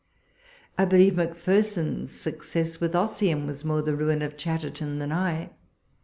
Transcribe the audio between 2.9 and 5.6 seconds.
Ossian" was more the ruin of Chatterton than I.